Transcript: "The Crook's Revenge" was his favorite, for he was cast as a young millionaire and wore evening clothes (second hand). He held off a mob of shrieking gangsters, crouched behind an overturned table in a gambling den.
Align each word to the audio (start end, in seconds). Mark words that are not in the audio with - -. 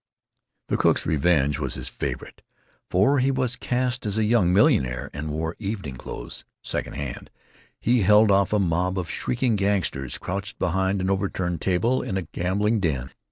"The 0.69 0.77
Crook's 0.77 1.05
Revenge" 1.05 1.59
was 1.59 1.75
his 1.75 1.87
favorite, 1.87 2.41
for 2.89 3.19
he 3.19 3.29
was 3.29 3.55
cast 3.55 4.07
as 4.07 4.17
a 4.17 4.23
young 4.23 4.51
millionaire 4.51 5.11
and 5.13 5.29
wore 5.29 5.55
evening 5.59 5.95
clothes 5.95 6.43
(second 6.63 6.93
hand). 6.93 7.29
He 7.79 8.01
held 8.01 8.31
off 8.31 8.51
a 8.51 8.57
mob 8.57 8.97
of 8.97 9.11
shrieking 9.11 9.55
gangsters, 9.57 10.17
crouched 10.17 10.57
behind 10.57 11.01
an 11.01 11.11
overturned 11.11 11.61
table 11.61 12.01
in 12.01 12.17
a 12.17 12.23
gambling 12.23 12.79
den. 12.79 13.11